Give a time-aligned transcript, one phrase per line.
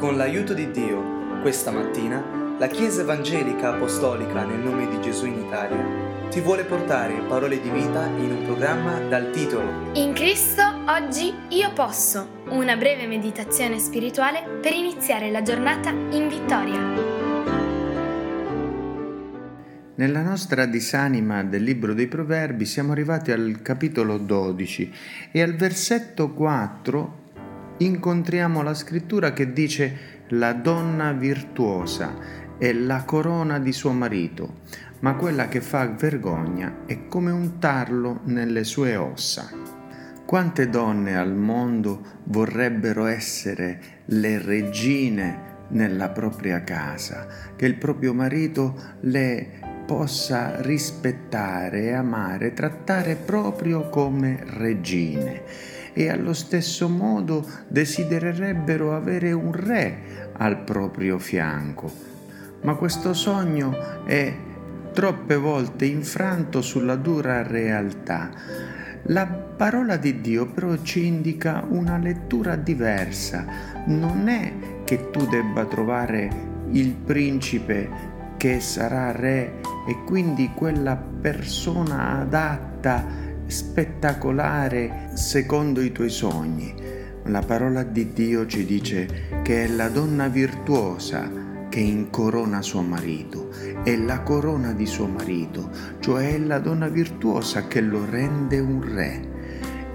[0.00, 5.44] Con l'aiuto di Dio, questa mattina, la Chiesa Evangelica Apostolica nel nome di Gesù in
[5.44, 11.34] Italia ti vuole portare parole di vita in un programma dal titolo In Cristo oggi
[11.50, 16.78] io posso, una breve meditazione spirituale per iniziare la giornata in vittoria.
[19.96, 24.94] Nella nostra disanima del libro dei Proverbi siamo arrivati al capitolo 12
[25.30, 27.19] e al versetto 4
[27.80, 32.14] incontriamo la scrittura che dice la donna virtuosa
[32.58, 34.60] è la corona di suo marito,
[35.00, 39.50] ma quella che fa vergogna è come un tarlo nelle sue ossa.
[40.26, 48.74] Quante donne al mondo vorrebbero essere le regine nella propria casa, che il proprio marito
[49.00, 59.52] le possa rispettare amare, trattare proprio come regine e allo stesso modo desidererebbero avere un
[59.52, 61.92] re al proprio fianco.
[62.62, 64.34] Ma questo sogno è
[64.92, 68.30] troppe volte infranto sulla dura realtà.
[69.04, 73.46] La parola di Dio però ci indica una lettura diversa.
[73.86, 74.52] Non è
[74.84, 77.88] che tu debba trovare il principe
[78.36, 83.04] che sarà re e quindi quella persona adatta
[83.50, 86.74] spettacolare secondo i tuoi sogni.
[87.24, 93.50] La parola di Dio ci dice che è la donna virtuosa che incorona suo marito,
[93.84, 98.82] è la corona di suo marito, cioè è la donna virtuosa che lo rende un
[98.82, 99.28] re.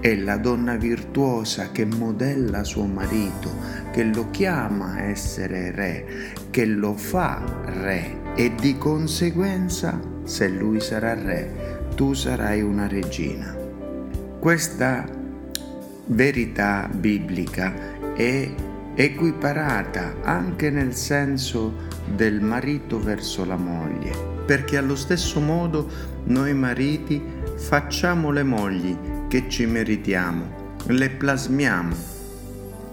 [0.00, 3.50] È la donna virtuosa che modella suo marito,
[3.92, 6.06] che lo chiama a essere re,
[6.50, 11.65] che lo fa re e di conseguenza, se lui sarà re,
[11.96, 13.56] tu sarai una regina.
[14.38, 15.08] Questa
[16.08, 18.54] verità biblica è
[18.94, 21.72] equiparata anche nel senso
[22.14, 24.12] del marito verso la moglie,
[24.44, 25.88] perché allo stesso modo
[26.24, 27.20] noi mariti
[27.56, 28.96] facciamo le mogli
[29.28, 31.94] che ci meritiamo, le plasmiamo.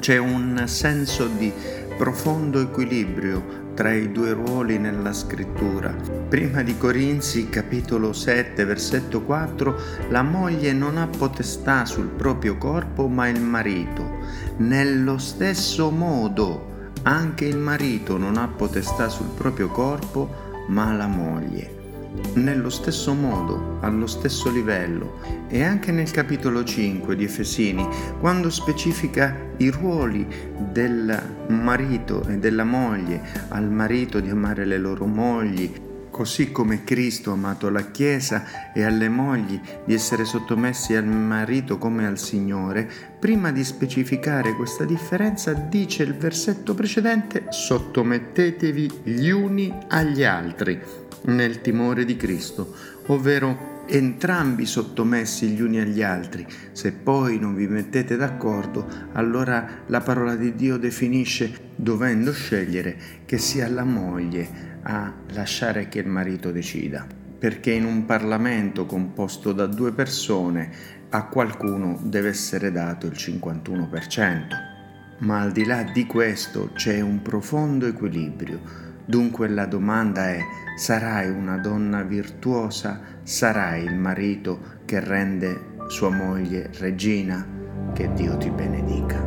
[0.00, 1.52] C'è un senso di
[1.98, 5.94] profondo equilibrio tra i due ruoli nella scrittura.
[6.28, 9.78] Prima di Corinzi, capitolo 7, versetto 4,
[10.08, 14.16] la moglie non ha potestà sul proprio corpo, ma il marito.
[14.56, 21.75] Nello stesso modo, anche il marito non ha potestà sul proprio corpo, ma la moglie
[22.34, 27.86] nello stesso modo, allo stesso livello e anche nel capitolo 5 di Efesini,
[28.20, 30.26] quando specifica i ruoli
[30.72, 35.84] del marito e della moglie, al marito di amare le loro mogli,
[36.16, 41.76] così come Cristo ha amato la Chiesa e alle mogli di essere sottomessi al marito
[41.76, 42.88] come al Signore,
[43.18, 50.80] prima di specificare questa differenza dice il versetto precedente sottomettetevi gli uni agli altri
[51.26, 52.74] nel timore di Cristo,
[53.06, 56.46] ovvero entrambi sottomessi gli uni agli altri.
[56.72, 63.38] Se poi non vi mettete d'accordo, allora la parola di Dio definisce, dovendo scegliere, che
[63.38, 67.06] sia la moglie a lasciare che il marito decida.
[67.38, 70.70] Perché in un Parlamento composto da due persone
[71.10, 74.74] a qualcuno deve essere dato il 51%.
[75.18, 80.40] Ma al di là di questo c'è un profondo equilibrio Dunque la domanda è,
[80.76, 83.00] sarai una donna virtuosa?
[83.22, 87.46] Sarai il marito che rende sua moglie regina?
[87.94, 89.24] Che Dio ti benedica.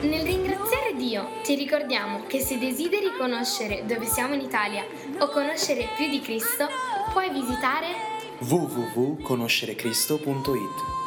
[0.00, 4.82] Nel ringraziare Dio ti ricordiamo che se desideri conoscere dove siamo in Italia
[5.20, 6.66] o conoscere più di Cristo,
[7.12, 7.86] puoi visitare
[8.40, 11.01] www.conoscerecristo.it